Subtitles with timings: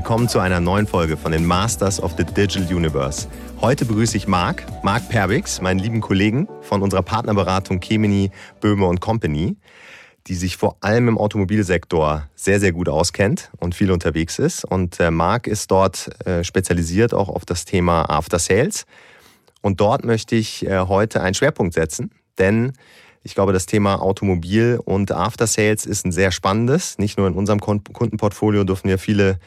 [0.00, 3.28] Willkommen zu einer neuen Folge von den Masters of the Digital Universe.
[3.60, 8.30] Heute begrüße ich Marc, Marc Perbix, meinen lieben Kollegen von unserer Partnerberatung Kemini,
[8.62, 9.58] Böhme und Company,
[10.26, 14.64] die sich vor allem im Automobilsektor sehr, sehr gut auskennt und viel unterwegs ist.
[14.64, 18.86] Und äh, Marc ist dort äh, spezialisiert auch auf das Thema After Sales.
[19.60, 22.72] Und dort möchte ich äh, heute einen Schwerpunkt setzen, denn
[23.22, 26.96] ich glaube, das Thema Automobil und After Sales ist ein sehr spannendes.
[26.96, 29.38] Nicht nur in unserem Kundenportfolio dürfen wir viele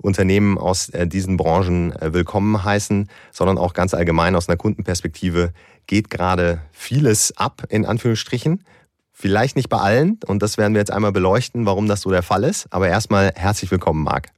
[0.00, 5.52] Unternehmen aus äh, diesen Branchen äh, willkommen heißen, sondern auch ganz allgemein aus einer Kundenperspektive
[5.86, 8.64] geht gerade vieles ab, in Anführungsstrichen.
[9.12, 12.22] Vielleicht nicht bei allen und das werden wir jetzt einmal beleuchten, warum das so der
[12.22, 12.66] Fall ist.
[12.70, 14.28] Aber erstmal herzlich willkommen, Marc.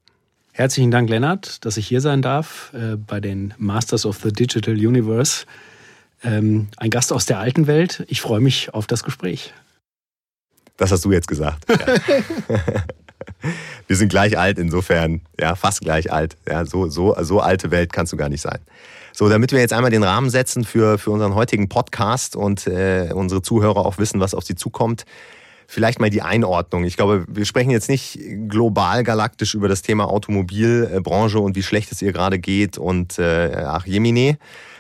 [0.53, 4.75] Herzlichen Dank, Lennart, dass ich hier sein darf äh, bei den Masters of the Digital
[4.75, 5.47] Universe.
[6.23, 8.05] Ähm, ein Gast aus der alten Welt.
[8.09, 9.52] Ich freue mich auf das Gespräch.
[10.77, 11.65] Das hast du jetzt gesagt.
[11.68, 11.77] Ja.
[13.87, 16.37] Wir sind gleich alt, insofern, ja, fast gleich alt.
[16.48, 18.59] Ja, so, so, so alte Welt kannst du gar nicht sein.
[19.12, 23.10] So, damit wir jetzt einmal den Rahmen setzen für, für unseren heutigen Podcast und äh,
[23.15, 25.04] unsere Zuhörer auch wissen, was auf sie zukommt,
[25.68, 26.82] vielleicht mal die Einordnung.
[26.82, 31.93] Ich glaube, wir sprechen jetzt nicht global galaktisch über das Thema Automobilbranche und wie schlecht
[31.93, 34.37] es ihr gerade geht und äh, ach Jemine,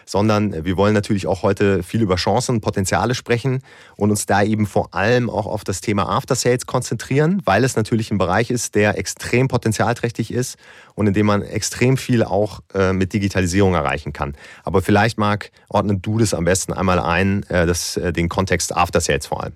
[0.06, 3.60] sondern wir wollen natürlich auch heute viel über Chancen, Potenziale sprechen
[3.96, 7.76] und uns da eben vor allem auch auf das Thema After Sales konzentrieren, weil es
[7.76, 10.56] natürlich ein Bereich ist, der extrem potenzialträchtig ist
[10.94, 14.34] und in dem man extrem viel auch äh, mit Digitalisierung erreichen kann.
[14.62, 18.76] Aber vielleicht, Marc, ordne du das am besten einmal ein, äh, das, äh, den Kontext
[18.76, 19.54] After Sales vor allem.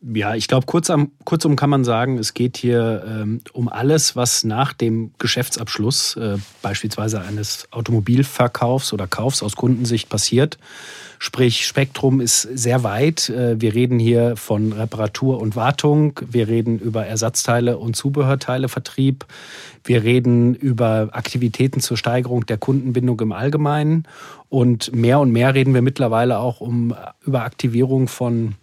[0.00, 0.92] Ja, ich glaube, kurz
[1.24, 6.36] kurzum kann man sagen, es geht hier ähm, um alles, was nach dem Geschäftsabschluss, äh,
[6.62, 10.56] beispielsweise eines Automobilverkaufs oder Kaufs aus Kundensicht passiert.
[11.18, 13.28] Sprich, Spektrum ist sehr weit.
[13.28, 16.20] Äh, wir reden hier von Reparatur und Wartung.
[16.30, 19.26] Wir reden über Ersatzteile und Zubehörteilevertrieb.
[19.82, 24.06] Wir reden über Aktivitäten zur Steigerung der Kundenbindung im Allgemeinen.
[24.48, 26.94] Und mehr und mehr reden wir mittlerweile auch um,
[27.24, 28.54] über Aktivierung von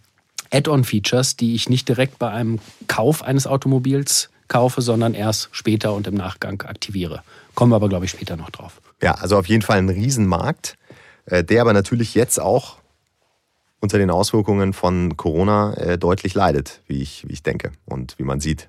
[0.51, 6.07] Add-on-Features, die ich nicht direkt bei einem Kauf eines Automobils kaufe, sondern erst später und
[6.07, 7.23] im Nachgang aktiviere.
[7.55, 8.81] Kommen wir aber, glaube ich, später noch drauf.
[9.01, 10.77] Ja, also auf jeden Fall ein Riesenmarkt,
[11.25, 12.77] äh, der aber natürlich jetzt auch
[13.79, 18.23] unter den Auswirkungen von Corona äh, deutlich leidet, wie ich, wie ich denke und wie
[18.23, 18.67] man sieht.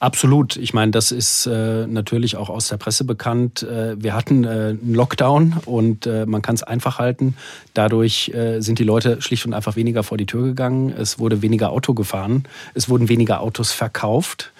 [0.00, 0.56] Absolut.
[0.56, 3.62] Ich meine, das ist äh, natürlich auch aus der Presse bekannt.
[3.62, 7.36] Äh, wir hatten äh, einen Lockdown und äh, man kann es einfach halten.
[7.74, 10.92] Dadurch äh, sind die Leute schlicht und einfach weniger vor die Tür gegangen.
[10.96, 12.44] Es wurde weniger Auto gefahren.
[12.74, 14.52] Es wurden weniger Autos verkauft.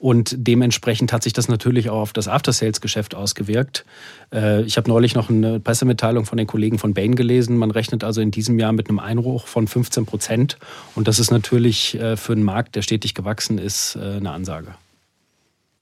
[0.00, 3.84] Und dementsprechend hat sich das natürlich auch auf das After-Sales-Geschäft ausgewirkt.
[4.32, 7.58] Äh, ich habe neulich noch eine Pressemitteilung von den Kollegen von Bain gelesen.
[7.58, 10.56] Man rechnet also in diesem Jahr mit einem Einbruch von 15 Prozent.
[10.94, 14.74] Und das ist natürlich äh, für einen Markt, der stetig gewachsen ist, äh, eine Ansage.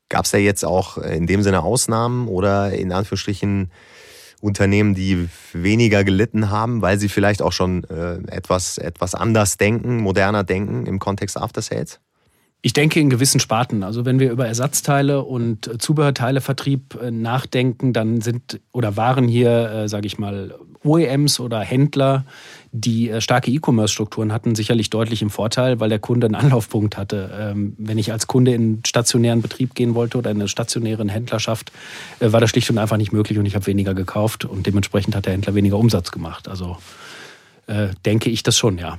[0.08, 3.70] Gab es da jetzt auch in dem Sinne Ausnahmen oder in Anführungsstrichen
[4.40, 7.84] Unternehmen, die weniger gelitten haben, weil sie vielleicht auch schon
[8.28, 12.00] etwas, etwas anders denken, moderner denken im Kontext After Sales?
[12.60, 13.84] Ich denke in gewissen Sparten.
[13.84, 19.88] Also wenn wir über Ersatzteile und Zubehörteilevertrieb äh, nachdenken, dann sind oder waren hier, äh,
[19.88, 22.24] sage ich mal, OEMs oder Händler,
[22.72, 27.30] die äh, starke E-Commerce-Strukturen hatten, sicherlich deutlich im Vorteil, weil der Kunde einen Anlaufpunkt hatte.
[27.38, 31.70] Ähm, wenn ich als Kunde in stationären Betrieb gehen wollte oder in eine stationäre Händlerschaft,
[32.18, 35.26] war das schlicht und einfach nicht möglich und ich habe weniger gekauft und dementsprechend hat
[35.26, 36.48] der Händler weniger Umsatz gemacht.
[36.48, 36.76] Also
[38.04, 38.98] denke ich das schon, ja.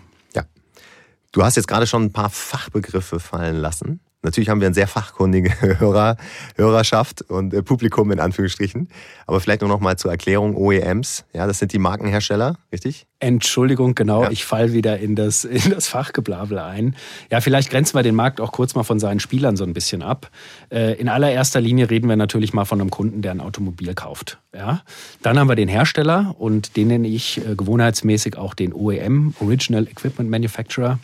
[1.31, 3.99] Du hast jetzt gerade schon ein paar Fachbegriffe fallen lassen.
[4.21, 6.17] Natürlich haben wir eine sehr fachkundige Hörer,
[6.57, 8.89] Hörerschaft und äh, Publikum in Anführungsstrichen.
[9.27, 11.23] Aber vielleicht nur noch mal zur Erklärung OEMs.
[11.33, 13.05] Ja, das sind die Markenhersteller, richtig?
[13.19, 14.23] Entschuldigung, genau.
[14.23, 14.31] Ja.
[14.31, 16.97] Ich fall wieder in das, in das Fachgeblabel ein.
[17.31, 20.01] Ja, vielleicht grenzen wir den Markt auch kurz mal von seinen Spielern so ein bisschen
[20.01, 20.29] ab.
[20.69, 24.39] Äh, in allererster Linie reden wir natürlich mal von einem Kunden, der ein Automobil kauft.
[24.53, 24.81] Ja,
[25.21, 29.87] dann haben wir den Hersteller und den nenne ich äh, gewohnheitsmäßig auch den OEM, Original
[29.87, 30.99] Equipment Manufacturer.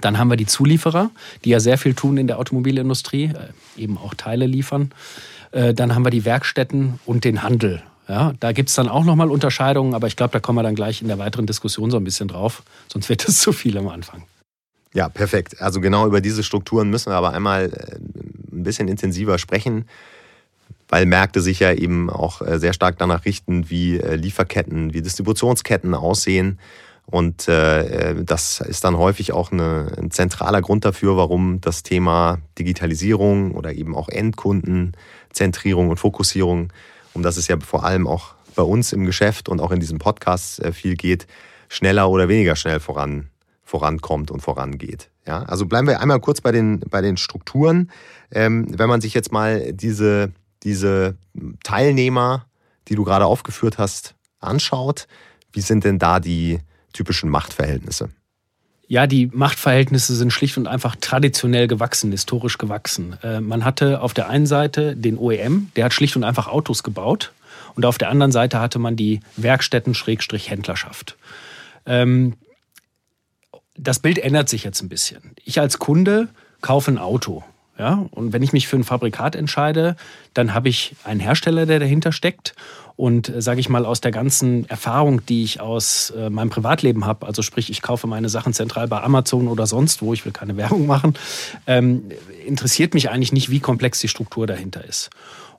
[0.00, 1.10] Dann haben wir die Zulieferer,
[1.44, 4.92] die ja sehr viel tun in der Automobilindustrie, äh, eben auch Teile liefern.
[5.52, 7.82] Äh, dann haben wir die Werkstätten und den Handel.
[8.08, 10.74] Ja, da gibt es dann auch nochmal Unterscheidungen, aber ich glaube, da kommen wir dann
[10.74, 13.88] gleich in der weiteren Diskussion so ein bisschen drauf, sonst wird es zu viel am
[13.88, 14.22] Anfang.
[14.94, 15.60] Ja, perfekt.
[15.60, 17.96] Also genau über diese Strukturen müssen wir aber einmal äh,
[18.56, 19.86] ein bisschen intensiver sprechen,
[20.88, 26.58] weil Märkte sich ja eben auch sehr stark danach richten, wie Lieferketten, wie Distributionsketten aussehen
[27.10, 32.38] und äh, das ist dann häufig auch eine, ein zentraler Grund dafür, warum das Thema
[32.58, 36.72] Digitalisierung oder eben auch Endkundenzentrierung und Fokussierung,
[37.14, 39.98] um das es ja vor allem auch bei uns im Geschäft und auch in diesem
[39.98, 41.26] Podcast äh, viel geht,
[41.68, 43.30] schneller oder weniger schnell voran,
[43.62, 45.10] vorankommt und vorangeht.
[45.26, 47.90] Ja, also bleiben wir einmal kurz bei den, bei den Strukturen.
[48.30, 50.32] Ähm, wenn man sich jetzt mal diese
[50.62, 51.16] diese
[51.62, 52.46] Teilnehmer,
[52.88, 55.06] die du gerade aufgeführt hast, anschaut,
[55.52, 56.60] wie sind denn da die
[56.98, 58.10] typischen Machtverhältnisse?
[58.88, 63.16] Ja, die Machtverhältnisse sind schlicht und einfach traditionell gewachsen, historisch gewachsen.
[63.22, 66.82] Äh, man hatte auf der einen Seite den OEM, der hat schlicht und einfach Autos
[66.82, 67.32] gebaut.
[67.76, 71.16] Und auf der anderen Seite hatte man die Werkstätten-Händlerschaft.
[71.86, 72.34] Ähm,
[73.76, 75.34] das Bild ändert sich jetzt ein bisschen.
[75.44, 76.28] Ich als Kunde
[76.60, 77.44] kaufe ein Auto.
[77.78, 79.94] Ja, und wenn ich mich für ein Fabrikat entscheide,
[80.34, 82.54] dann habe ich einen Hersteller, der dahinter steckt.
[82.96, 87.06] Und äh, sage ich mal, aus der ganzen Erfahrung, die ich aus äh, meinem Privatleben
[87.06, 90.32] habe, also sprich, ich kaufe meine Sachen zentral bei Amazon oder sonst wo, ich will
[90.32, 91.14] keine Werbung machen,
[91.68, 92.10] ähm,
[92.44, 95.10] interessiert mich eigentlich nicht, wie komplex die Struktur dahinter ist.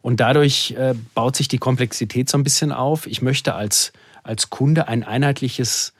[0.01, 3.07] Und dadurch äh, baut sich die Komplexität so ein bisschen auf.
[3.07, 3.93] Ich möchte als,
[4.23, 5.93] als Kunde ein einheitliches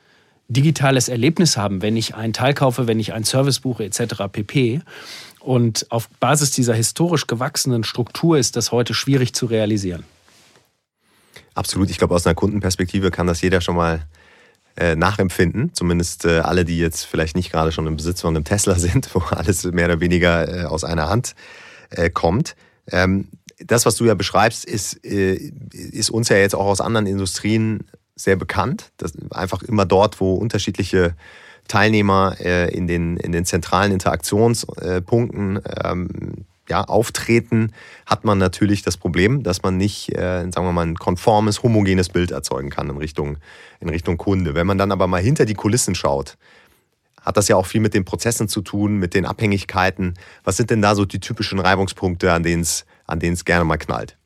[0.48, 4.24] digitales Erlebnis haben, wenn ich einen Teil kaufe, wenn ich einen Service buche etc.
[4.30, 4.80] pp.
[5.40, 10.04] Und auf Basis dieser historisch gewachsenen Struktur ist das heute schwierig zu realisieren.
[11.54, 11.90] Absolut.
[11.90, 14.06] Ich glaube, aus einer Kundenperspektive kann das jeder schon mal
[14.76, 15.74] äh, nachempfinden.
[15.74, 19.14] Zumindest äh, alle, die jetzt vielleicht nicht gerade schon im Besitz von einem Tesla sind,
[19.14, 21.34] wo alles mehr oder weniger äh, aus einer Hand
[21.90, 22.54] äh, kommt.
[22.90, 23.28] Ähm,
[23.58, 27.84] das, was du ja beschreibst, ist, äh, ist uns ja jetzt auch aus anderen Industrien
[28.14, 28.92] sehr bekannt.
[28.96, 31.14] Das einfach immer dort, wo unterschiedliche
[31.70, 37.72] Teilnehmer äh, in, den, in den zentralen Interaktionspunkten ähm, ja, auftreten,
[38.06, 42.08] hat man natürlich das Problem, dass man nicht, äh, sagen wir mal, ein konformes, homogenes
[42.08, 43.38] Bild erzeugen kann in Richtung,
[43.78, 44.54] in Richtung Kunde.
[44.54, 46.36] Wenn man dann aber mal hinter die Kulissen schaut,
[47.20, 50.14] hat das ja auch viel mit den Prozessen zu tun, mit den Abhängigkeiten.
[50.42, 53.64] Was sind denn da so die typischen Reibungspunkte, an denen es an denen es gerne
[53.64, 54.16] mal knallt?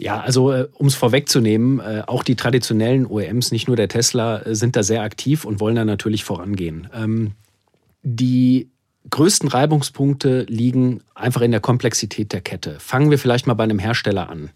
[0.00, 4.38] Ja, also äh, um es vorwegzunehmen, äh, auch die traditionellen OEMs, nicht nur der Tesla,
[4.38, 6.86] äh, sind da sehr aktiv und wollen da natürlich vorangehen.
[6.94, 7.32] Ähm,
[8.04, 8.70] die
[9.10, 12.76] größten Reibungspunkte liegen einfach in der Komplexität der Kette.
[12.78, 14.50] Fangen wir vielleicht mal bei einem Hersteller an.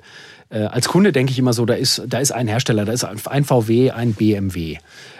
[0.48, 3.02] Äh, als Kunde denke ich immer so, da ist, da ist ein Hersteller, da ist
[3.02, 4.76] ein VW, ein BMW.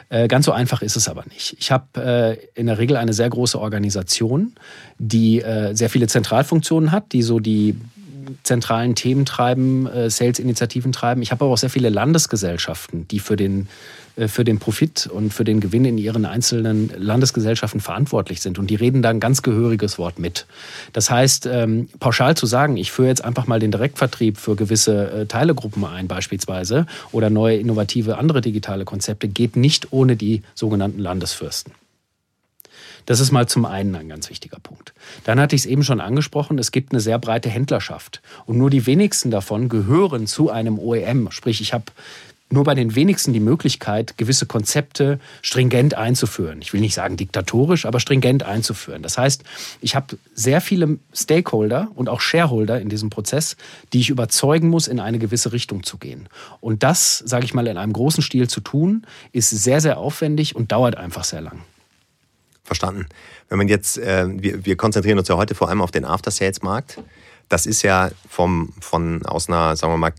[0.09, 1.57] Äh, ganz so einfach ist es aber nicht.
[1.59, 4.55] Ich habe in der Regel eine sehr große Organisation,
[4.99, 7.77] die äh, sehr viele Zentralfunktionen hat, die so die
[8.43, 11.23] zentralen Themen treiben, äh, Sales-Initiativen treiben.
[11.23, 13.69] Ich habe aber auch sehr viele Landesgesellschaften, die für den,
[14.17, 18.59] äh, für den Profit und für den Gewinn in ihren einzelnen Landesgesellschaften verantwortlich sind.
[18.59, 20.47] Und die reden da ein ganz gehöriges Wort mit.
[20.93, 25.11] Das heißt, ähm, pauschal zu sagen, ich führe jetzt einfach mal den Direktvertrieb für gewisse
[25.11, 30.99] äh, Teilegruppen ein, beispielsweise, oder neue innovative andere digitale Konzepte, geht nicht ohne die sogenannten
[30.99, 31.73] Landesfürsten.
[33.07, 34.93] Das ist mal zum einen ein ganz wichtiger Punkt.
[35.25, 38.23] Dann hatte ich es eben schon angesprochen, es gibt eine sehr breite Händlerschaft.
[38.47, 41.31] Und nur die wenigsten davon gehören zu einem OEM.
[41.31, 41.87] Sprich, ich habe
[42.53, 46.61] nur bei den wenigsten die Möglichkeit, gewisse Konzepte stringent einzuführen.
[46.61, 49.03] Ich will nicht sagen diktatorisch, aber stringent einzuführen.
[49.03, 49.43] Das heißt,
[49.81, 53.57] ich habe sehr viele Stakeholder und auch Shareholder in diesem Prozess,
[53.93, 56.29] die ich überzeugen muss, in eine gewisse Richtung zu gehen.
[56.61, 60.55] Und das, sage ich mal, in einem großen Stil zu tun, ist sehr, sehr aufwendig
[60.55, 61.63] und dauert einfach sehr lang.
[62.73, 63.07] Verstanden.
[63.49, 67.03] Wenn man jetzt, äh, wir, wir konzentrieren uns ja heute vor allem auf den After-Sales-Markt.
[67.51, 70.13] Das ist ja vom, von, aus einer, sagen wir mal,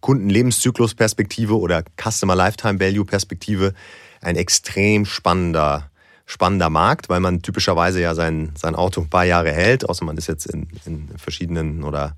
[0.00, 3.74] Kundenlebenszyklus-Perspektive oder Customer Lifetime Value-Perspektive
[4.22, 5.90] ein extrem spannender,
[6.24, 10.16] spannender Markt, weil man typischerweise ja sein, sein Auto ein paar Jahre hält, außer man
[10.16, 12.16] ist jetzt in, in verschiedenen oder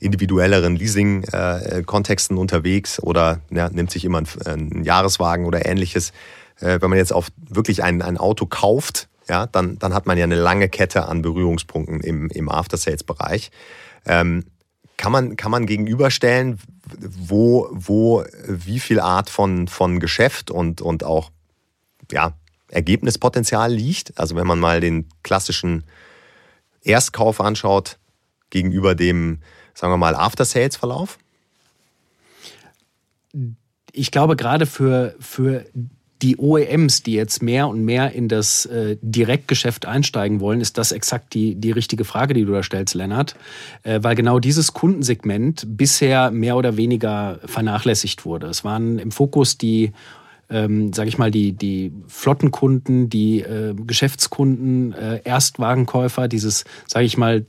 [0.00, 6.12] individuelleren Leasing-Kontexten äh, unterwegs oder ja, nimmt sich immer einen, einen Jahreswagen oder ähnliches
[6.60, 10.16] äh, wenn man jetzt auf wirklich ein, ein Auto kauft, ja, dann, dann hat man
[10.16, 13.50] ja eine lange Kette an Berührungspunkten im, im After-Sales-Bereich.
[14.06, 14.44] Ähm,
[14.96, 16.58] kann man, kann man gegenüberstellen,
[16.98, 21.30] wo, wo wie viel Art von, von Geschäft und, und auch
[22.10, 22.32] ja,
[22.68, 24.18] Ergebnispotenzial liegt?
[24.18, 25.84] Also wenn man mal den klassischen
[26.82, 27.98] Erstkauf anschaut
[28.50, 29.40] gegenüber dem,
[29.74, 31.18] sagen wir mal, After-Sales-Verlauf?
[33.92, 35.66] Ich glaube, gerade für, für
[36.22, 40.92] die OEMs, die jetzt mehr und mehr in das äh, Direktgeschäft einsteigen wollen, ist das
[40.92, 43.36] exakt die, die richtige Frage, die du da stellst, Lennart.
[43.84, 48.48] Äh, weil genau dieses Kundensegment bisher mehr oder weniger vernachlässigt wurde.
[48.48, 49.92] Es waren im Fokus die
[50.50, 57.18] ähm, sage ich mal, die, die Flottenkunden, die äh, Geschäftskunden, äh, Erstwagenkäufer, dieses, sage ich
[57.18, 57.44] mal,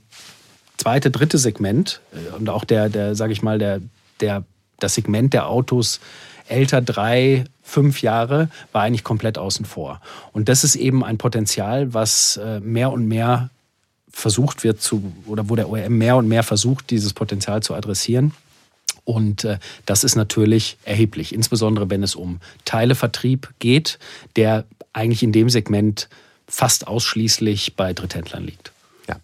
[0.76, 3.80] zweite, dritte Segment äh, und auch der, der sage ich mal, der,
[4.20, 4.44] der,
[4.78, 6.00] das Segment der Autos
[6.48, 10.00] älter drei, fünf Jahre, war eigentlich komplett außen vor.
[10.32, 13.50] Und das ist eben ein Potenzial, was äh, mehr und mehr
[14.10, 18.32] versucht wird zu, oder wo der OEM mehr und mehr versucht, dieses Potenzial zu adressieren.
[19.04, 23.98] Und äh, das ist natürlich erheblich, insbesondere wenn es um Teilevertrieb geht,
[24.36, 26.08] der eigentlich in dem Segment
[26.48, 28.72] fast ausschließlich bei Dritthändlern liegt.
[29.08, 29.16] Ja.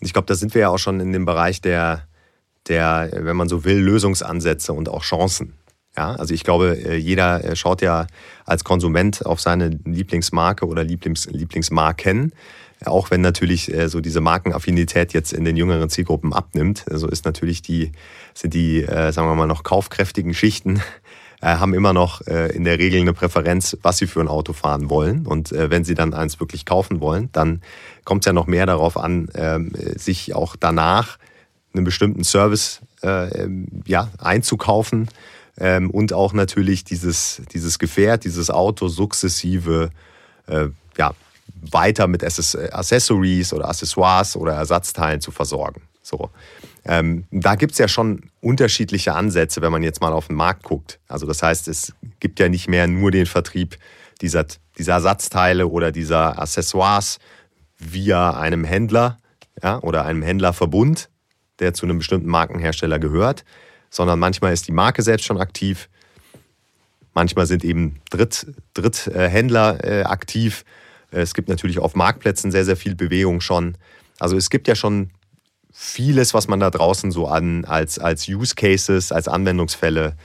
[0.00, 2.04] Ich glaube, da sind wir ja auch schon in dem Bereich der
[2.68, 5.54] der, wenn man so will, Lösungsansätze und auch Chancen.
[5.96, 8.06] Ja, also ich glaube, äh, jeder äh, schaut ja
[8.46, 12.32] als Konsument auf seine Lieblingsmarke oder Lieblings, Lieblingsmarken.
[12.84, 17.24] Auch wenn natürlich äh, so diese Markenaffinität jetzt in den jüngeren Zielgruppen abnimmt, so ist
[17.24, 17.92] natürlich die,
[18.34, 20.80] sind die, sagen wir mal, noch kaufkräftigen Schichten
[21.42, 25.26] haben immer noch in der Regel eine Präferenz, was sie für ein Auto fahren wollen.
[25.26, 27.62] Und wenn sie dann eins wirklich kaufen wollen, dann
[28.04, 31.18] kommt es ja noch mehr darauf an, ähm, sich auch danach
[31.74, 35.08] einen bestimmten Service ähm, ja, einzukaufen
[35.58, 39.90] ähm, und auch natürlich dieses, dieses Gefährt, dieses Auto sukzessive
[40.46, 41.14] äh, ja,
[41.70, 45.82] weiter mit Accessories oder Accessoires oder Ersatzteilen zu versorgen.
[46.02, 46.30] So.
[46.84, 50.62] Ähm, da gibt es ja schon unterschiedliche Ansätze, wenn man jetzt mal auf den Markt
[50.62, 50.98] guckt.
[51.08, 53.76] Also das heißt, es gibt ja nicht mehr nur den Vertrieb
[54.22, 54.46] dieser,
[54.78, 57.18] dieser Ersatzteile oder dieser Accessoires
[57.78, 59.18] via einem Händler
[59.62, 61.10] ja, oder einem Händlerverbund,
[61.58, 63.44] der zu einem bestimmten Markenhersteller gehört,
[63.90, 65.88] sondern manchmal ist die Marke selbst schon aktiv.
[67.12, 70.64] Manchmal sind eben Dritt, Dritthändler äh, aktiv.
[71.10, 73.76] Es gibt natürlich auf Marktplätzen sehr, sehr viel Bewegung schon.
[74.20, 75.10] Also es gibt ja schon
[75.72, 80.16] vieles, was man da draußen so an als, als Use Cases, als Anwendungsfälle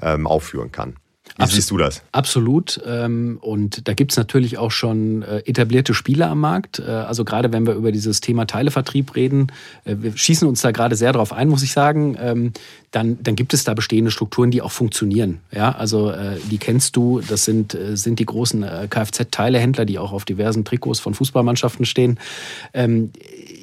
[0.00, 0.96] ähm, aufführen kann.
[1.36, 2.02] Wie Abs siehst du das?
[2.12, 2.80] Absolut.
[2.86, 6.78] Ähm, und da gibt es natürlich auch schon äh, etablierte Spieler am Markt.
[6.78, 9.48] Äh, also gerade wenn wir über dieses Thema Teilevertrieb reden,
[9.84, 12.16] äh, wir schießen uns da gerade sehr drauf ein, muss ich sagen.
[12.20, 12.52] Ähm,
[12.90, 15.40] dann, dann gibt es da bestehende Strukturen, die auch funktionieren.
[15.52, 16.10] Ja, also
[16.50, 17.20] die kennst du.
[17.20, 22.18] Das sind, sind die großen Kfz-Teilehändler, die auch auf diversen Trikots von Fußballmannschaften stehen.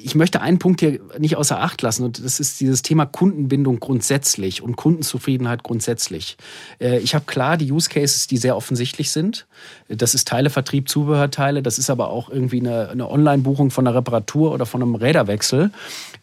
[0.02, 3.80] Ich möchte einen Punkt hier nicht außer Acht lassen und das ist dieses Thema Kundenbindung
[3.80, 6.36] grundsätzlich und Kundenzufriedenheit grundsätzlich.
[6.78, 9.46] Ich habe klar die Use Cases, die sehr offensichtlich sind.
[9.88, 14.52] Das ist Teilevertrieb, Zubehörteile, das ist aber auch irgendwie eine, eine Online-Buchung von einer Reparatur
[14.52, 15.70] oder von einem Räderwechsel.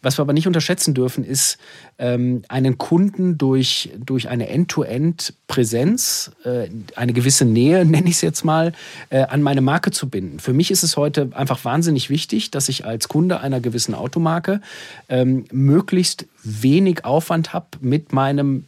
[0.02, 1.58] Was wir aber nicht unterschätzen dürfen, ist
[1.98, 8.44] ähm, einen Kunden durch, durch eine End-to-End-Präsenz, äh, eine gewisse Nähe, nenne ich es jetzt
[8.44, 8.72] mal,
[9.10, 10.40] äh, an meine Marke zu binden.
[10.40, 14.60] Für mich ist es heute einfach wahnsinnig wichtig, dass ich als Kunde einer gewissen Automarke
[15.08, 18.66] ähm, möglichst wenig Aufwand habe mit meinem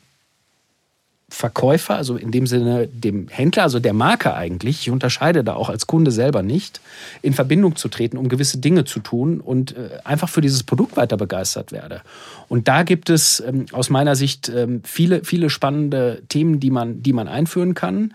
[1.29, 5.69] Verkäufer, also in dem Sinne dem Händler, also der Marke eigentlich, ich unterscheide da auch
[5.69, 6.81] als Kunde selber nicht,
[7.21, 10.97] in Verbindung zu treten, um gewisse Dinge zu tun und äh, einfach für dieses Produkt
[10.97, 12.03] weiter begeistert werde.
[12.49, 17.03] Und da gibt es ähm, aus meiner Sicht ähm, viele, viele spannende Themen, die man,
[17.03, 18.15] die man einführen kann.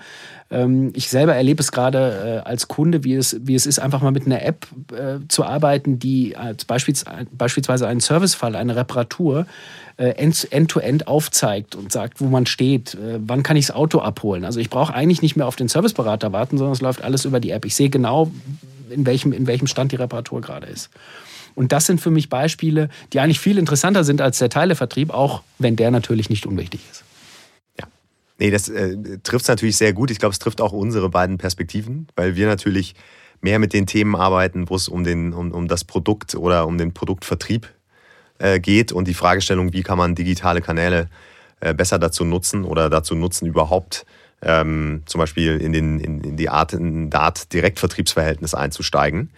[0.51, 4.01] Ähm, ich selber erlebe es gerade äh, als Kunde, wie es, wie es ist, einfach
[4.01, 9.45] mal mit einer App äh, zu arbeiten, die als beispielsweise einen Servicefall, eine Reparatur
[9.97, 14.45] äh, end-to-end aufzeigt und sagt, wo man steht, äh, wann kann ich das Auto abholen.
[14.45, 17.39] Also ich brauche eigentlich nicht mehr auf den Serviceberater warten, sondern es läuft alles über
[17.39, 17.65] die App.
[17.65, 18.31] Ich sehe genau,
[18.89, 20.89] in welchem, in welchem Stand die Reparatur gerade ist.
[21.55, 25.41] Und das sind für mich Beispiele, die eigentlich viel interessanter sind als der Teilevertrieb, auch
[25.59, 27.03] wenn der natürlich nicht unwichtig ist.
[28.41, 30.09] Nee, das äh, trifft es natürlich sehr gut.
[30.09, 32.95] Ich glaube, es trifft auch unsere beiden Perspektiven, weil wir natürlich
[33.39, 36.91] mehr mit den Themen arbeiten, wo es um, um, um das Produkt oder um den
[36.91, 37.69] Produktvertrieb
[38.39, 41.07] äh, geht und die Fragestellung, wie kann man digitale Kanäle
[41.59, 44.07] äh, besser dazu nutzen oder dazu nutzen überhaupt
[44.41, 49.29] ähm, zum Beispiel in, den, in, in die Art, in Art Direktvertriebsverhältnis einzusteigen.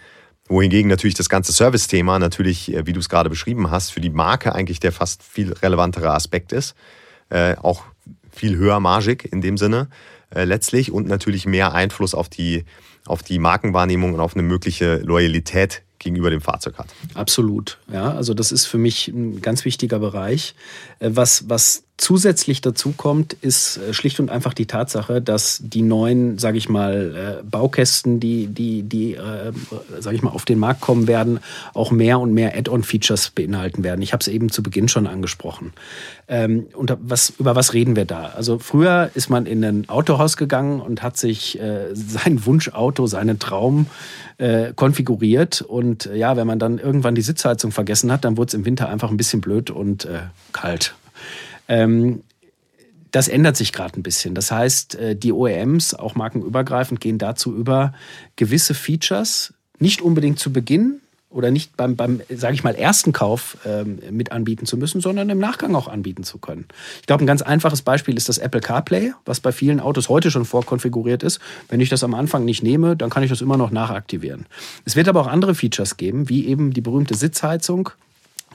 [0.48, 4.12] Wohingegen natürlich das ganze Service-Thema natürlich, äh, wie du es gerade beschrieben hast, für die
[4.12, 6.74] Marke eigentlich der fast viel relevantere Aspekt ist.
[7.30, 7.84] Äh, auch
[8.34, 9.88] viel höher margig in dem Sinne
[10.34, 12.66] äh, letztlich und natürlich mehr Einfluss auf die,
[13.06, 16.88] auf die Markenwahrnehmung und auf eine mögliche Loyalität gegenüber dem Fahrzeug hat.
[17.14, 18.14] Absolut, ja.
[18.14, 20.54] Also das ist für mich ein ganz wichtiger Bereich.
[21.04, 25.84] Äh, was, was zusätzlich dazu kommt, ist äh, schlicht und einfach die Tatsache, dass die
[25.84, 29.52] neuen, sage ich mal, äh, Baukästen, die, die, die äh,
[30.00, 31.40] sage ich mal, auf den Markt kommen werden,
[31.74, 34.02] auch mehr und mehr Add-on-Features beinhalten werden.
[34.02, 35.74] Ich habe es eben zu Beginn schon angesprochen.
[36.28, 38.34] Ähm, und was, über was reden wir da?
[38.36, 43.40] Also früher ist man in ein Autohaus gegangen und hat sich äh, sein Wunschauto, seinen
[43.40, 43.86] Traum
[44.40, 45.62] äh, konfiguriert.
[45.62, 48.90] Und ja, wenn man dann irgendwann die Sitzheizung vergessen hat, dann wurde es im Winter
[48.90, 50.93] einfach ein bisschen blöd und äh, kalt.
[51.68, 52.24] Ähm,
[53.12, 54.34] das ändert sich gerade ein bisschen.
[54.34, 57.94] Das heißt, äh, die OEMs, auch markenübergreifend, gehen dazu über,
[58.36, 63.58] gewisse Features nicht unbedingt zu Beginn oder nicht beim, beim sage ich mal, ersten Kauf
[63.66, 66.66] ähm, mit anbieten zu müssen, sondern im Nachgang auch anbieten zu können.
[67.02, 70.32] Ich glaube, ein ganz einfaches Beispiel ist das Apple CarPlay, was bei vielen Autos heute
[70.32, 71.40] schon vorkonfiguriert ist.
[71.70, 74.46] Wenn ich das am Anfang nicht nehme, dann kann ich das immer noch nachaktivieren.
[74.86, 77.90] Es wird aber auch andere Features geben, wie eben die berühmte Sitzheizung,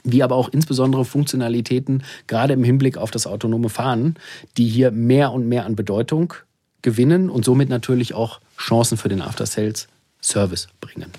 [0.03, 4.15] wie aber auch insbesondere Funktionalitäten, gerade im Hinblick auf das autonome Fahren,
[4.57, 6.33] die hier mehr und mehr an Bedeutung
[6.81, 11.11] gewinnen und somit natürlich auch Chancen für den After-Sales-Service bringen.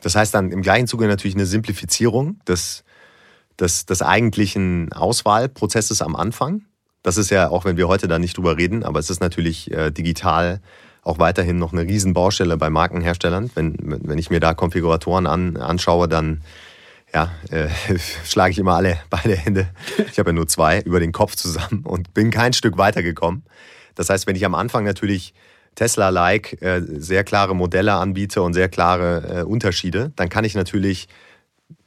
[0.00, 2.84] Das heißt dann im gleichen Zuge natürlich eine Simplifizierung des,
[3.58, 6.62] des, des eigentlichen Auswahlprozesses am Anfang.
[7.02, 9.70] Das ist ja, auch wenn wir heute da nicht drüber reden, aber es ist natürlich
[9.70, 10.60] äh, digital
[11.02, 13.50] auch weiterhin noch eine Riesenbaustelle bei Markenherstellern.
[13.54, 16.42] Wenn, wenn ich mir da Konfiguratoren an, anschaue, dann
[17.14, 17.68] ja, äh,
[18.24, 19.68] schlage ich immer alle beide Hände.
[20.10, 23.44] Ich habe ja nur zwei über den Kopf zusammen und bin kein Stück weitergekommen.
[23.94, 25.34] Das heißt, wenn ich am Anfang natürlich
[25.74, 31.08] Tesla-like äh, sehr klare Modelle anbiete und sehr klare äh, Unterschiede, dann kann ich natürlich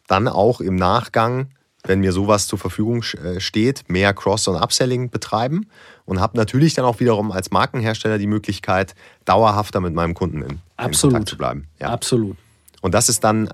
[0.07, 1.51] dann auch im Nachgang,
[1.83, 5.67] wenn mir sowas zur Verfügung äh, steht, mehr Cross- und Upselling betreiben
[6.05, 10.61] und habe natürlich dann auch wiederum als Markenhersteller die Möglichkeit, dauerhafter mit meinem Kunden in,
[10.85, 11.67] in Kontakt zu bleiben.
[11.79, 11.89] Ja.
[11.89, 12.37] Absolut.
[12.81, 13.49] Und das ist dann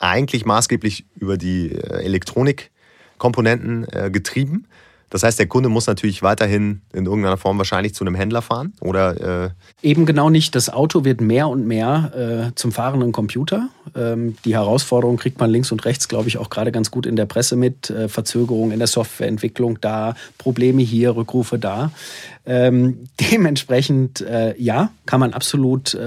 [0.00, 4.66] eigentlich maßgeblich über die äh, Elektronikkomponenten äh, getrieben.
[5.10, 8.72] Das heißt, der Kunde muss natürlich weiterhin in irgendeiner Form wahrscheinlich zu einem Händler fahren
[8.80, 9.50] oder äh
[9.82, 10.54] eben genau nicht.
[10.54, 13.68] Das Auto wird mehr und mehr äh, zum fahrenden Computer.
[13.96, 17.16] Ähm, die Herausforderung kriegt man links und rechts, glaube ich, auch gerade ganz gut in
[17.16, 17.90] der Presse mit.
[17.90, 21.90] Äh, Verzögerungen in der Softwareentwicklung da, Probleme hier, Rückrufe da.
[22.46, 25.98] Ähm, dementsprechend, äh, ja, kann man absolut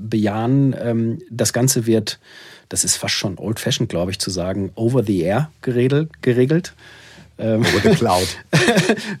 [0.00, 0.76] bejahen.
[0.80, 2.20] Ähm, das Ganze wird,
[2.68, 6.10] das ist fast schon old-fashioned, glaube ich, zu sagen, over the air geregelt.
[6.22, 6.74] geregelt.
[7.38, 8.26] Ähm, Oder Cloud.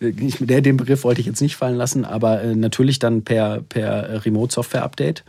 [0.00, 4.24] der, den Begriff wollte ich jetzt nicht fallen lassen, aber äh, natürlich dann per, per
[4.24, 5.22] Remote-Software-Update.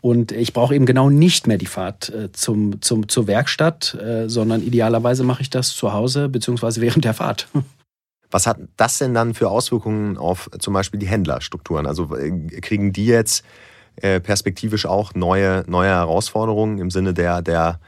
[0.00, 4.28] Und ich brauche eben genau nicht mehr die Fahrt äh, zum, zum, zur Werkstatt, äh,
[4.28, 7.48] sondern idealerweise mache ich das zu Hause beziehungsweise während der Fahrt.
[8.30, 11.86] Was hat das denn dann für Auswirkungen auf zum Beispiel die Händlerstrukturen?
[11.86, 12.08] Also
[12.62, 13.44] kriegen die jetzt
[13.96, 17.80] äh, perspektivisch auch neue, neue Herausforderungen im Sinne der, der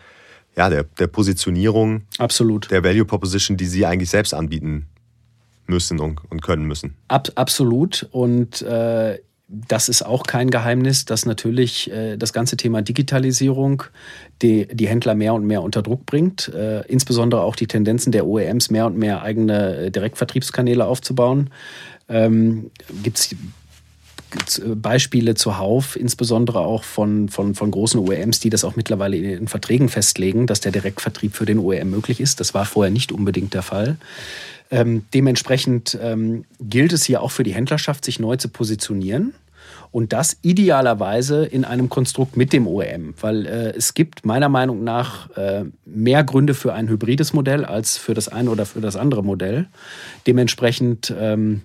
[0.57, 2.71] ja, der, der Positionierung, absolut.
[2.71, 4.87] der Value Proposition, die sie eigentlich selbst anbieten
[5.67, 6.97] müssen und, und können müssen.
[7.09, 8.09] Ab, absolut.
[8.11, 13.85] Und äh, das ist auch kein Geheimnis, dass natürlich äh, das ganze Thema Digitalisierung
[14.43, 16.49] die, die Händler mehr und mehr unter Druck bringt.
[16.49, 21.51] Äh, insbesondere auch die Tendenzen der OEMs, mehr und mehr eigene äh, Direktvertriebskanäle aufzubauen.
[22.09, 22.71] Ähm,
[23.03, 23.37] Gibt es
[24.75, 29.49] Beispiele zuhauf, insbesondere auch von, von, von großen OEMs, die das auch mittlerweile in, in
[29.49, 32.41] Verträgen festlegen, dass der Direktvertrieb für den OEM möglich ist.
[32.41, 33.97] Das war vorher nicht unbedingt der Fall.
[34.71, 39.35] Ähm, dementsprechend ähm, gilt es hier auch für die Händlerschaft, sich neu zu positionieren.
[39.93, 44.85] Und das idealerweise in einem Konstrukt mit dem OEM, weil äh, es gibt meiner Meinung
[44.85, 48.97] nach äh, mehr Gründe für ein hybrides Modell als für das eine oder für das
[48.97, 49.67] andere Modell.
[50.27, 51.63] Dementsprechend ähm,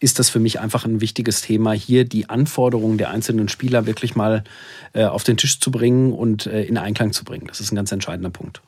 [0.00, 4.16] ist das für mich einfach ein wichtiges Thema, hier die Anforderungen der einzelnen Spieler wirklich
[4.16, 4.42] mal
[4.94, 7.46] äh, auf den Tisch zu bringen und äh, in Einklang zu bringen.
[7.46, 8.62] Das ist ein ganz entscheidender Punkt.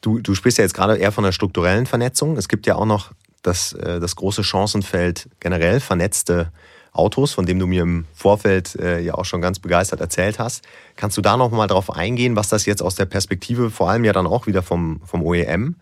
[0.00, 2.36] Du, du sprichst ja jetzt gerade eher von der strukturellen Vernetzung.
[2.36, 3.12] Es gibt ja auch noch
[3.42, 6.52] das, äh, das große Chancenfeld generell vernetzte
[6.92, 10.64] Autos, von dem du mir im Vorfeld äh, ja auch schon ganz begeistert erzählt hast.
[10.96, 14.04] Kannst du da noch mal drauf eingehen, was das jetzt aus der Perspektive, vor allem
[14.04, 15.76] ja dann auch wieder vom, vom OEM,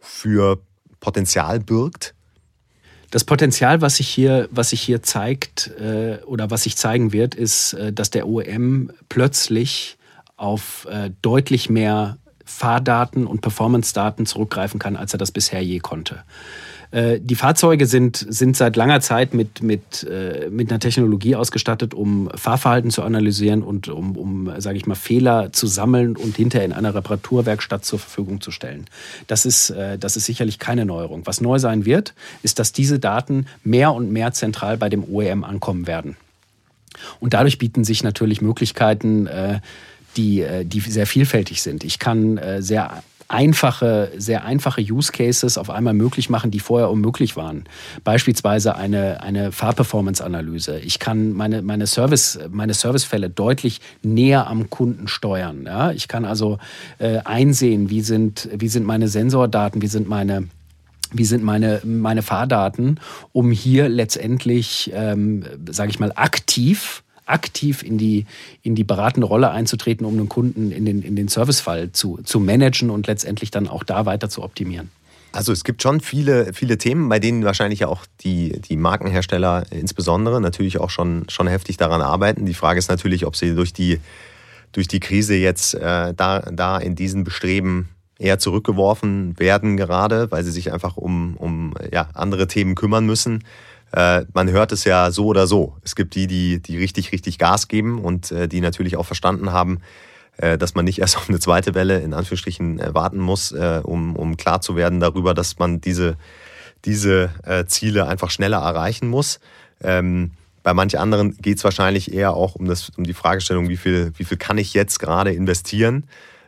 [0.00, 0.58] für
[1.00, 2.15] Potenzial birgt?
[3.10, 7.34] Das Potenzial, was sich hier, was sich hier zeigt äh, oder was sich zeigen wird,
[7.34, 9.96] ist, äh, dass der OEM plötzlich
[10.36, 16.22] auf äh, deutlich mehr Fahrdaten und Performance-Daten zurückgreifen kann, als er das bisher je konnte.
[16.90, 21.94] Äh, die Fahrzeuge sind, sind seit langer Zeit mit, mit, äh, mit einer Technologie ausgestattet,
[21.94, 26.64] um Fahrverhalten zu analysieren und um, um sage ich mal, Fehler zu sammeln und hinterher
[26.64, 28.86] in einer Reparaturwerkstatt zur Verfügung zu stellen.
[29.26, 31.22] Das ist, äh, das ist sicherlich keine Neuerung.
[31.26, 35.44] Was neu sein wird, ist, dass diese Daten mehr und mehr zentral bei dem OEM
[35.44, 36.16] ankommen werden.
[37.20, 39.28] Und dadurch bieten sich natürlich Möglichkeiten,
[40.16, 41.84] die, die sehr vielfältig sind.
[41.84, 47.36] Ich kann sehr einfache, sehr einfache Use Cases auf einmal möglich machen, die vorher unmöglich
[47.36, 47.64] waren.
[48.04, 50.78] Beispielsweise eine, eine Fahrperformance-Analyse.
[50.80, 55.64] Ich kann meine, meine, Service, meine Servicefälle deutlich näher am Kunden steuern.
[55.66, 55.92] Ja?
[55.92, 56.58] Ich kann also
[56.98, 60.48] äh, einsehen, wie sind, wie sind meine Sensordaten, wie sind meine
[61.12, 62.98] wie sind meine, meine Fahrdaten,
[63.32, 68.26] um hier letztendlich, ähm, sage ich mal, aktiv aktiv in die,
[68.62, 72.40] in die beratende Rolle einzutreten, um den Kunden in den, in den Servicefall zu, zu
[72.40, 74.90] managen und letztendlich dann auch da weiter zu optimieren.
[75.32, 80.40] Also es gibt schon viele, viele Themen, bei denen wahrscheinlich auch die, die Markenhersteller insbesondere
[80.40, 82.46] natürlich auch schon, schon heftig daran arbeiten.
[82.46, 84.00] Die Frage ist natürlich, ob sie durch die,
[84.72, 90.42] durch die Krise jetzt äh, da, da in diesen Bestreben eher zurückgeworfen werden gerade, weil
[90.42, 93.44] sie sich einfach um, um ja, andere Themen kümmern müssen
[93.92, 95.76] man hört es ja so oder so.
[95.82, 99.52] Es gibt die, die, die richtig, richtig Gas geben und äh, die natürlich auch verstanden
[99.52, 99.80] haben,
[100.36, 103.80] äh, dass man nicht erst auf eine zweite Welle in Anführungsstrichen äh, warten muss, äh,
[103.82, 106.16] um, um klar zu werden darüber, dass man diese,
[106.84, 109.40] diese äh, Ziele einfach schneller erreichen muss.
[109.82, 113.76] Ähm, bei manch anderen geht es wahrscheinlich eher auch um, das, um die Fragestellung, wie
[113.76, 116.04] viel, wie viel kann ich jetzt gerade investieren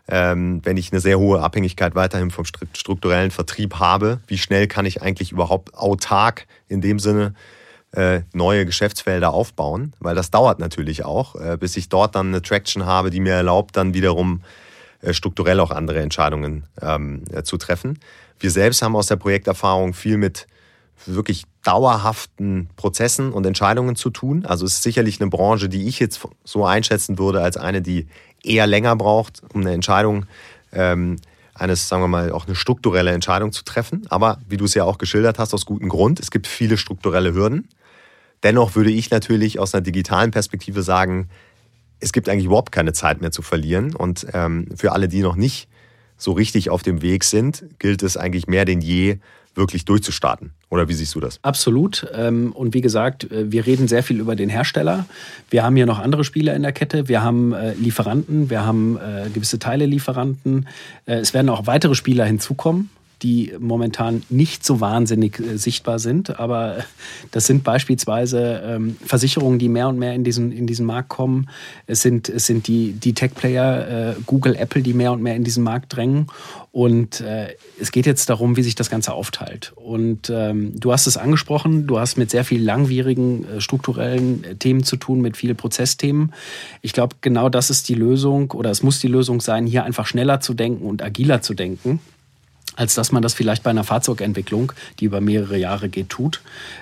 [0.08, 4.86] ähm, wenn ich eine sehr hohe Abhängigkeit weiterhin vom strukturellen Vertrieb habe, wie schnell kann
[4.86, 7.34] ich eigentlich überhaupt autark in dem Sinne
[7.92, 9.92] äh, neue Geschäftsfelder aufbauen?
[10.00, 13.34] Weil das dauert natürlich auch, äh, bis ich dort dann eine Traction habe, die mir
[13.34, 14.42] erlaubt, dann wiederum
[15.02, 17.98] äh, strukturell auch andere Entscheidungen ähm, äh, zu treffen.
[18.40, 20.46] Wir selbst haben aus der Projekterfahrung viel mit
[21.06, 24.44] wirklich dauerhaften Prozessen und Entscheidungen zu tun.
[24.46, 28.08] Also es ist sicherlich eine Branche, die ich jetzt so einschätzen würde als eine, die
[28.42, 30.26] eher länger braucht, um eine Entscheidung
[30.72, 31.16] ähm,
[31.54, 34.06] eines, sagen wir mal, auch eine strukturelle Entscheidung zu treffen.
[34.10, 37.34] Aber wie du es ja auch geschildert hast, aus gutem Grund, es gibt viele strukturelle
[37.34, 37.68] Hürden.
[38.42, 41.28] Dennoch würde ich natürlich aus einer digitalen Perspektive sagen,
[42.00, 43.94] es gibt eigentlich überhaupt keine Zeit mehr zu verlieren.
[43.94, 45.68] Und ähm, für alle, die noch nicht
[46.16, 49.18] so richtig auf dem Weg sind, gilt es eigentlich mehr denn je,
[49.58, 50.52] wirklich durchzustarten.
[50.70, 51.38] Oder wie siehst du das?
[51.42, 52.06] Absolut.
[52.14, 55.06] Ähm, und wie gesagt, äh, wir reden sehr viel über den Hersteller.
[55.50, 57.08] Wir haben hier noch andere Spieler in der Kette.
[57.08, 60.66] Wir haben äh, Lieferanten, wir haben äh, gewisse Teile Lieferanten.
[61.04, 62.90] Es werden auch weitere Spieler hinzukommen
[63.22, 66.38] die momentan nicht so wahnsinnig äh, sichtbar sind.
[66.38, 66.84] Aber
[67.30, 71.48] das sind beispielsweise ähm, Versicherungen, die mehr und mehr in diesen, in diesen Markt kommen.
[71.86, 75.44] Es sind, es sind die, die Tech-Player, äh, Google, Apple, die mehr und mehr in
[75.44, 76.28] diesen Markt drängen.
[76.70, 79.72] Und äh, es geht jetzt darum, wie sich das Ganze aufteilt.
[79.74, 84.54] Und ähm, du hast es angesprochen, du hast mit sehr vielen langwierigen äh, strukturellen äh,
[84.54, 86.32] Themen zu tun, mit vielen Prozessthemen.
[86.82, 90.06] Ich glaube, genau das ist die Lösung oder es muss die Lösung sein, hier einfach
[90.06, 92.00] schneller zu denken und agiler zu denken
[92.78, 96.40] als dass man das vielleicht bei einer Fahrzeugentwicklung, die über mehrere Jahre geht, tut.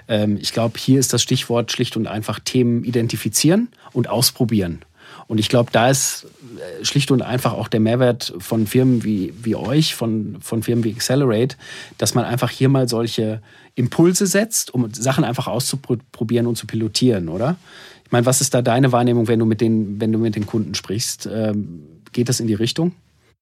[0.08, 4.80] Ähm, ich glaube, hier ist das Stichwort schlicht und einfach Themen identifizieren und ausprobieren.
[5.26, 6.26] Und ich glaube, da ist
[6.58, 10.84] äh, schlicht und einfach auch der Mehrwert von Firmen wie, wie euch, von, von Firmen
[10.84, 11.56] wie Accelerate,
[11.96, 13.40] dass man einfach hier mal solche
[13.74, 17.56] Impulse setzt, um Sachen einfach auszuprobieren und zu pilotieren, oder?
[18.04, 20.44] Ich meine, was ist da deine Wahrnehmung, wenn du mit den, wenn du mit den
[20.44, 21.26] Kunden sprichst?
[21.32, 21.80] Ähm,
[22.12, 22.92] geht das in die Richtung?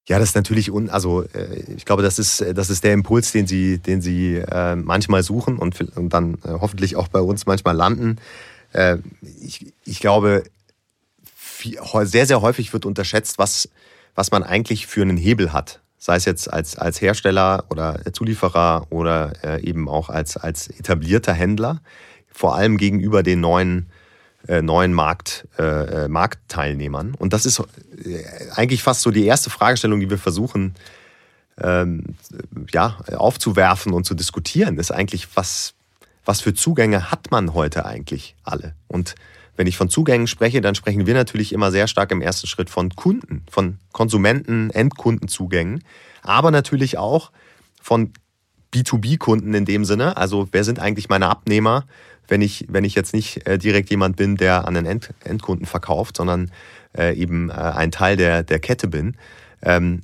[0.06, 3.32] Ja, das ist natürlich un, also äh, ich glaube, das ist das ist der Impuls,
[3.32, 7.46] den sie den sie äh, manchmal suchen und, und dann äh, hoffentlich auch bei uns
[7.46, 8.16] manchmal landen.
[8.72, 8.98] Äh,
[9.40, 10.44] ich, ich glaube,
[11.34, 13.70] viel, sehr sehr häufig wird unterschätzt, was
[14.14, 18.86] was man eigentlich für einen Hebel hat, sei es jetzt als als Hersteller oder Zulieferer
[18.90, 21.80] oder äh, eben auch als als etablierter Händler,
[22.30, 23.86] vor allem gegenüber den neuen
[24.48, 25.62] äh, neuen Markt, äh,
[26.04, 27.14] äh, Marktteilnehmern.
[27.14, 30.74] Und das ist äh, eigentlich fast so die erste Fragestellung, die wir versuchen
[31.60, 32.16] ähm,
[32.72, 35.74] ja, aufzuwerfen und zu diskutieren, ist eigentlich, was,
[36.24, 38.74] was für Zugänge hat man heute eigentlich alle?
[38.88, 39.14] Und
[39.56, 42.70] wenn ich von Zugängen spreche, dann sprechen wir natürlich immer sehr stark im ersten Schritt
[42.70, 45.84] von Kunden, von Konsumenten, Endkundenzugängen,
[46.22, 47.30] aber natürlich auch
[47.80, 48.12] von
[48.74, 50.16] B2B-Kunden in dem Sinne.
[50.16, 51.84] Also wer sind eigentlich meine Abnehmer?
[52.28, 55.66] wenn ich, wenn ich jetzt nicht äh, direkt jemand bin, der an den End Endkunden
[55.66, 56.50] verkauft, sondern
[56.96, 59.16] äh, eben äh, ein Teil der, der Kette bin.
[59.62, 60.02] Ähm,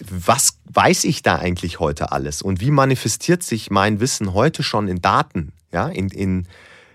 [0.00, 2.42] was weiß ich da eigentlich heute alles?
[2.42, 5.52] Und wie manifestiert sich mein Wissen heute schon in Daten?
[5.72, 6.46] Ja, in, in,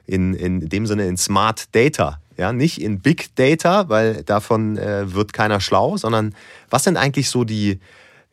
[0.05, 2.19] in, in dem Sinne in Smart Data.
[2.35, 6.35] Ja, nicht in Big Data, weil davon äh, wird keiner schlau, sondern
[6.69, 7.79] was sind eigentlich so die,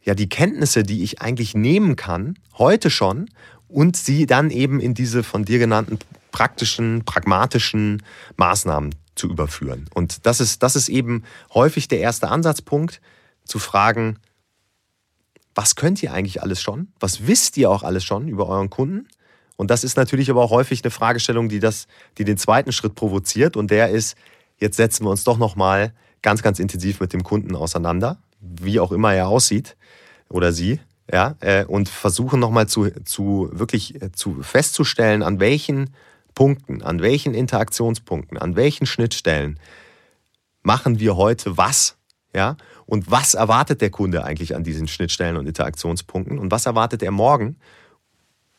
[0.03, 3.29] ja, die Kenntnisse, die ich eigentlich nehmen kann, heute schon,
[3.69, 5.99] und sie dann eben in diese von dir genannten
[6.33, 8.03] praktischen, pragmatischen
[8.37, 9.87] Maßnahmen zu überführen.
[9.95, 13.01] Und das ist, das ist eben häufig der erste Ansatzpunkt,
[13.45, 14.19] zu fragen,
[15.55, 16.89] was könnt ihr eigentlich alles schon?
[17.01, 19.09] Was wisst ihr auch alles schon über euren Kunden?
[19.57, 21.87] Und das ist natürlich aber auch häufig eine Fragestellung, die, das,
[22.19, 23.57] die den zweiten Schritt provoziert.
[23.57, 24.17] Und der ist,
[24.59, 28.93] jetzt setzen wir uns doch nochmal ganz, ganz intensiv mit dem Kunden auseinander, wie auch
[28.93, 29.77] immer er aussieht
[30.31, 30.81] oder sie
[31.13, 35.91] ja, äh, und versuchen nochmal zu, zu wirklich äh, zu festzustellen, an welchen
[36.35, 39.59] Punkten, an welchen Interaktionspunkten, an welchen Schnittstellen
[40.63, 41.97] machen wir heute was,
[42.35, 46.39] ja, und was erwartet der Kunde eigentlich an diesen Schnittstellen und Interaktionspunkten?
[46.39, 47.57] Und was erwartet er morgen?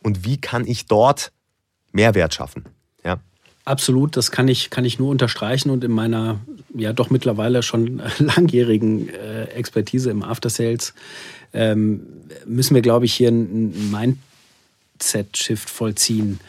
[0.02, 1.34] Und wie kann ich dort
[1.92, 2.66] Mehrwert schaffen,
[3.04, 3.20] ja.
[3.66, 6.40] Absolut, das kann ich, kann ich nur unterstreichen und in meiner
[6.74, 10.94] ja doch mittlerweile schon langjährigen äh, Expertise im After Sales
[11.54, 12.02] ähm,
[12.46, 16.40] müssen wir, glaube ich, hier einen Mindset-Shift vollziehen.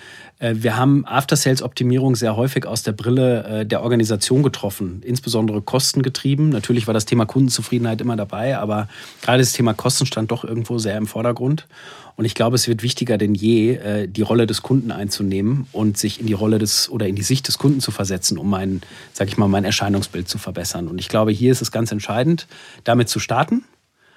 [0.43, 6.51] Äh, wir haben After-Sales-Optimierung sehr häufig aus der Brille äh, der Organisation getroffen, insbesondere kostengetrieben.
[6.51, 8.89] Natürlich war das Thema Kundenzufriedenheit immer dabei, aber
[9.23, 11.67] gerade das Thema Kosten stand doch irgendwo sehr im Vordergrund.
[12.15, 15.97] Und ich glaube, es wird wichtiger denn je, äh, die Rolle des Kunden einzunehmen und
[15.97, 18.83] sich in die Rolle des oder in die Sicht des Kunden zu versetzen, um mein,
[19.13, 20.89] sag ich mal, mein Erscheinungsbild zu verbessern.
[20.89, 22.49] Und ich glaube, hier ist es ganz entscheidend,
[22.85, 23.65] damit zu starten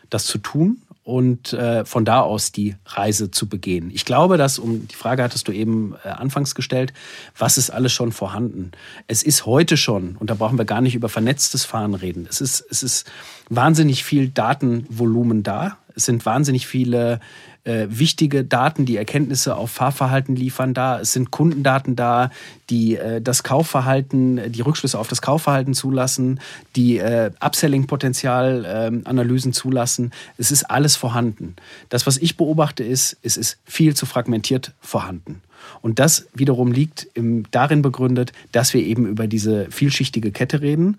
[0.09, 3.91] das zu tun und äh, von da aus die Reise zu begehen.
[3.93, 6.93] Ich glaube, dass, um die Frage hattest du eben äh, anfangs gestellt,
[7.37, 8.71] was ist alles schon vorhanden?
[9.07, 12.41] Es ist heute schon, und da brauchen wir gar nicht über vernetztes Fahren reden, es
[12.41, 13.07] ist, es ist
[13.49, 15.77] wahnsinnig viel Datenvolumen da.
[15.97, 17.21] Es sind wahnsinnig viele
[17.65, 20.99] äh, wichtige Daten, die Erkenntnisse auf Fahrverhalten liefern da.
[20.99, 22.29] Es sind Kundendaten da,
[22.69, 26.39] die äh, das Kaufverhalten, die Rückschlüsse auf das Kaufverhalten zulassen,
[26.75, 30.11] die äh, Upselling-Potenzial-Analysen ähm, zulassen.
[30.37, 31.55] Es ist alles vorhanden.
[31.89, 35.41] Das, was ich beobachte, ist, es ist viel zu fragmentiert vorhanden.
[35.81, 40.97] Und das wiederum liegt im, darin begründet, dass wir eben über diese vielschichtige Kette reden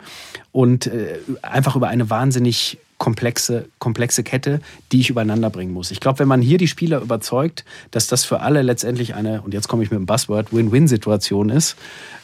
[0.53, 4.61] und äh, einfach über eine wahnsinnig komplexe, komplexe Kette,
[4.93, 5.91] die ich übereinander bringen muss.
[5.91, 9.55] Ich glaube, wenn man hier die Spieler überzeugt, dass das für alle letztendlich eine, und
[9.55, 11.77] jetzt komme ich mit dem Buzzword, Win-Win-Situation ist,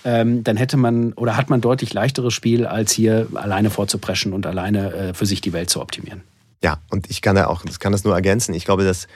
[0.05, 4.47] ähm, dann hätte man oder hat man deutlich leichteres Spiel, als hier alleine vorzupreschen und
[4.47, 6.23] alleine äh, für sich die Welt zu optimieren.
[6.63, 8.55] Ja, und ich kann da auch, das kann das nur ergänzen.
[8.55, 9.09] Ich glaube, dass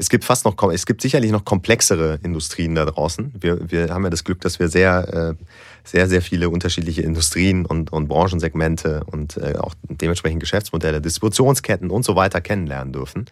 [0.00, 3.34] es gibt fast noch, es gibt sicherlich noch komplexere Industrien da draußen.
[3.38, 5.44] Wir, wir haben ja das Glück, dass wir sehr, äh,
[5.84, 12.06] sehr, sehr viele unterschiedliche Industrien und, und Branchensegmente und äh, auch dementsprechend Geschäftsmodelle, Distributionsketten und
[12.06, 13.26] so weiter kennenlernen dürfen.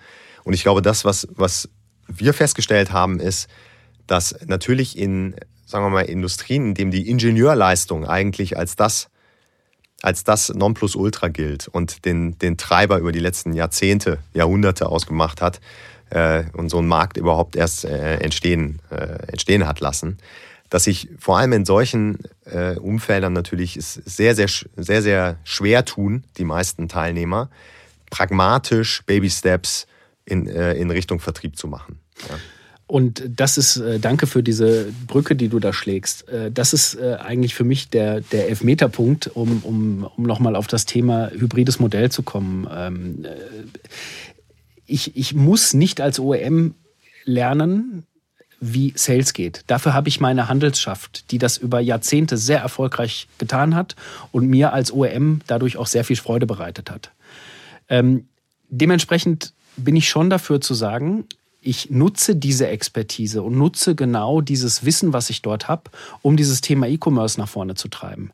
[0.45, 1.71] Und ich glaube, das, was, was
[2.07, 3.49] wir festgestellt haben, ist,
[4.07, 9.09] dass natürlich in, sagen wir mal, Industrien, in denen die Ingenieurleistung eigentlich als das
[10.01, 15.61] als das Nonplusultra gilt und den, den Treiber über die letzten Jahrzehnte, Jahrhunderte ausgemacht hat,
[16.11, 20.19] äh, und so ein Markt überhaupt erst äh, entstehen, äh, entstehen hat lassen.
[20.71, 26.25] Dass sich vor allem in solchen äh, Umfeldern natürlich sehr, sehr, sehr, sehr schwer tun,
[26.37, 27.49] die meisten Teilnehmer,
[28.11, 29.87] pragmatisch Baby Steps
[30.27, 32.01] in, äh, in Richtung Vertrieb zu machen.
[32.29, 32.37] Ja.
[32.87, 36.25] Und das ist, äh, danke für diese Brücke, die du da schlägst.
[36.53, 41.31] Das ist eigentlich für mich der, der Elfmeterpunkt, um, um, um nochmal auf das Thema
[41.31, 42.67] hybrides Modell zu kommen.
[44.89, 46.75] Ich, ich muss nicht als OEM
[47.25, 48.05] lernen,
[48.61, 49.63] wie Sales geht.
[49.69, 53.95] Dafür habe ich meine Handelsschaft, die das über Jahrzehnte sehr erfolgreich getan hat
[54.33, 57.13] und mir als OEM dadurch auch sehr viel Freude bereitet hat.
[57.89, 58.27] Ähm,
[58.69, 61.25] dementsprechend bin ich schon dafür zu sagen,
[61.61, 65.91] ich nutze diese Expertise und nutze genau dieses Wissen, was ich dort habe,
[66.23, 68.33] um dieses Thema E-Commerce nach vorne zu treiben.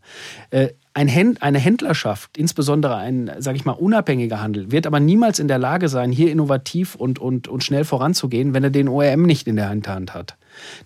[0.51, 5.41] Äh, ein Händ eine Händlerschaft, insbesondere ein, sage ich mal, unabhängiger Handel, wird aber niemals
[5.41, 9.23] in der Lage sein, hier innovativ und, und, und schnell voranzugehen, wenn er den OEM
[9.23, 10.37] nicht in der Hand hat.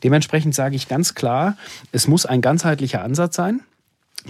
[0.03, 1.59] Dementsprechend sage ich ganz klar,
[1.93, 3.61] es muss ein ganzheitlicher Ansatz sein,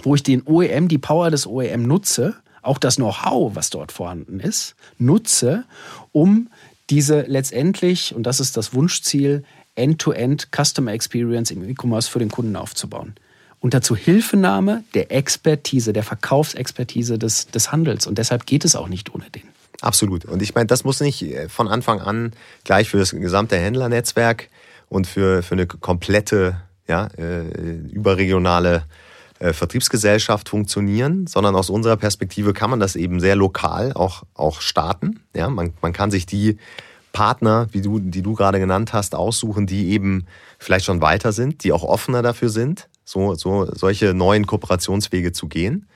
[0.03, 4.41] wo ich den OEM, die Power des OEM nutze, auch das Know-how, was dort vorhanden
[4.41, 5.63] ist, nutze,
[6.11, 6.49] um
[6.89, 9.43] diese letztendlich, und das ist das Wunschziel,
[9.75, 13.15] End-to-End -End Customer Experience im E-Commerce für den Kunden aufzubauen
[13.61, 18.07] unter Zuhilfenahme der Expertise, der Verkaufsexpertise des, des Handels.
[18.07, 19.43] Und deshalb geht es auch nicht ohne den.
[19.81, 20.25] Absolut.
[20.25, 24.49] Und ich meine, das muss nicht äh, von Anfang an gleich für das gesamte Händlernetzwerk
[24.89, 27.43] und für, für eine komplette ja, äh,
[27.91, 28.83] überregionale
[29.39, 34.59] äh, Vertriebsgesellschaft funktionieren, sondern aus unserer Perspektive kann man das eben sehr lokal auch, auch
[34.59, 35.21] starten.
[35.33, 36.57] Ja, man, man kann sich die
[37.13, 40.25] Partner, wie du, die du gerade genannt hast, aussuchen, die eben
[40.57, 45.47] vielleicht schon weiter sind, die auch offener dafür sind, so, so solche neuen Kooperationswege zu
[45.47, 45.87] gehen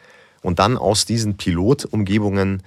[0.41, 2.63] und dann aus diesen Pilotumgebungen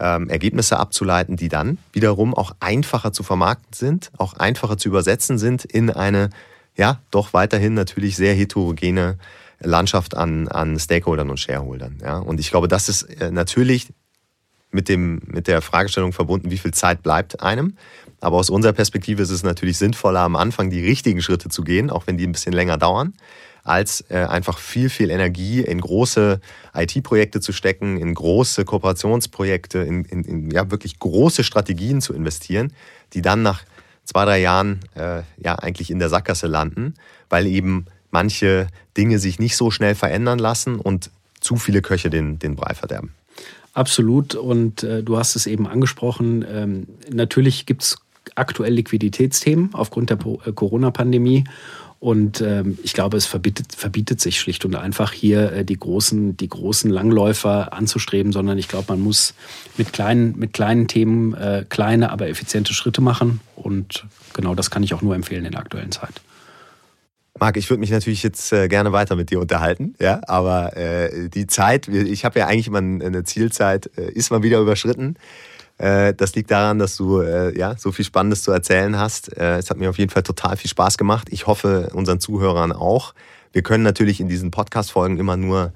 [0.00, 5.38] ähm, Ergebnisse abzuleiten, die dann wiederum auch einfacher zu vermarkten sind, auch einfacher zu übersetzen
[5.38, 6.30] sind in eine,
[6.76, 9.16] ja, doch weiterhin natürlich sehr heterogene
[9.60, 11.98] Landschaft an, an Stakeholdern und Shareholdern.
[12.02, 12.18] Ja.
[12.18, 13.92] Und ich glaube, das ist äh, natürlich
[14.72, 17.76] mit, dem, mit der Fragestellung verbunden, wie viel Zeit bleibt einem.
[18.20, 21.90] Aber aus unserer Perspektive ist es natürlich sinnvoller, am Anfang die richtigen Schritte zu gehen,
[21.90, 23.12] auch wenn die ein bisschen länger dauern
[23.64, 26.40] als äh, einfach viel, viel Energie in große
[26.74, 32.72] IT-Projekte zu stecken, in große Kooperationsprojekte, in, in, in, ja, wirklich große Strategien zu investieren,
[33.14, 33.64] die dann nach
[34.04, 36.94] zwei, drei Jahren äh, ja eigentlich in der Sackgasse landen,
[37.30, 42.38] weil eben manche Dinge sich nicht so schnell verändern lassen und zu viele Köche den,
[42.38, 43.14] den Brei verderben.
[43.72, 44.34] Absolut.
[44.34, 46.44] Und äh, du hast es eben angesprochen.
[46.48, 47.96] Ähm, natürlich gibt es
[48.34, 51.44] aktuell Liquiditätsthemen aufgrund der äh, Corona-Pandemie.
[52.04, 56.36] Und ähm, ich glaube, es verbietet, verbietet sich schlicht und einfach hier äh, die, großen,
[56.36, 59.32] die großen Langläufer anzustreben, sondern ich glaube, man muss
[59.78, 63.40] mit kleinen, mit kleinen Themen äh, kleine, aber effiziente Schritte machen.
[63.56, 66.20] Und genau das kann ich auch nur empfehlen in der aktuellen Zeit.
[67.40, 71.30] Marc, ich würde mich natürlich jetzt äh, gerne weiter mit dir unterhalten, ja, aber äh,
[71.30, 75.16] die Zeit, ich habe ja eigentlich immer eine Zielzeit, äh, ist mal wieder überschritten.
[75.78, 79.36] Äh, das liegt daran, dass du äh, ja, so viel Spannendes zu erzählen hast.
[79.36, 81.28] Äh, es hat mir auf jeden Fall total viel Spaß gemacht.
[81.30, 83.14] Ich hoffe, unseren Zuhörern auch.
[83.52, 85.72] Wir können natürlich in diesen Podcast-Folgen immer nur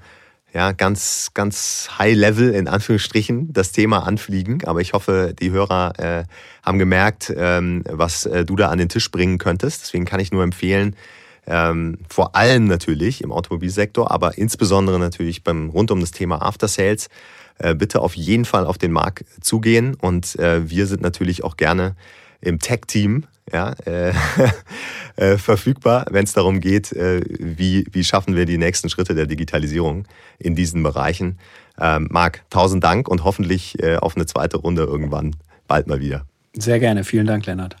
[0.53, 4.63] ja, ganz, ganz high level in Anführungsstrichen das Thema anfliegen.
[4.65, 6.23] Aber ich hoffe, die Hörer äh,
[6.63, 9.81] haben gemerkt, ähm, was äh, du da an den Tisch bringen könntest.
[9.83, 10.95] Deswegen kann ich nur empfehlen,
[11.45, 16.67] ähm, vor allem natürlich im Automobilsektor, aber insbesondere natürlich beim rund um das Thema After
[16.67, 17.09] Sales,
[17.75, 19.95] bitte auf jeden Fall auf den Markt zugehen.
[19.95, 21.95] Und äh, wir sind natürlich auch gerne
[22.41, 24.13] im Tech-Team ja, äh,
[25.15, 29.25] äh, verfügbar, wenn es darum geht, äh, wie, wie schaffen wir die nächsten Schritte der
[29.25, 30.05] Digitalisierung
[30.37, 31.39] in diesen Bereichen.
[31.79, 35.35] Ähm, Marc, tausend Dank und hoffentlich äh, auf eine zweite Runde irgendwann
[35.67, 36.25] bald mal wieder.
[36.53, 37.03] Sehr gerne.
[37.03, 37.75] Vielen Dank, Lennart.